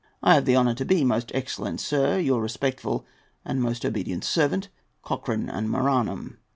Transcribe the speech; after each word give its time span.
]I 0.23 0.33
have 0.33 0.45
the 0.45 0.55
honour 0.55 0.73
to 0.73 0.83
be, 0.83 1.03
Most 1.05 1.29
excellent 1.35 1.79
sir, 1.79 2.17
Your 2.17 2.41
respectful 2.41 3.05
and 3.45 3.61
most 3.61 3.85
obedient 3.85 4.23
Servant, 4.23 4.67
COCHRANE 5.03 5.47
AND 5.47 5.69
MARANHAM. 5.69 6.39